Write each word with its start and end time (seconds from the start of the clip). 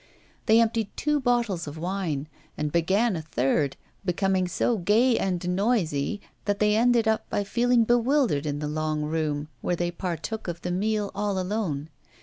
They 0.47 0.59
emptied 0.59 0.89
two 0.97 1.19
bottles 1.19 1.67
of 1.67 1.77
wine, 1.77 2.27
and 2.57 2.71
began 2.71 3.15
a 3.15 3.21
third, 3.21 3.77
becoming 4.03 4.47
so 4.47 4.79
gay 4.79 5.15
and 5.19 5.55
noisy 5.55 6.21
that 6.45 6.57
they 6.57 6.75
ended 6.75 7.07
by 7.29 7.43
feeling 7.43 7.83
bewildered 7.83 8.47
in 8.47 8.57
the 8.57 8.67
long 8.67 9.03
room, 9.03 9.47
where 9.61 9.75
they 9.75 9.91
partook 9.91 10.47
of 10.47 10.63
the 10.63 10.71
meal 10.71 11.11
all 11.13 11.37
alone. 11.37 11.89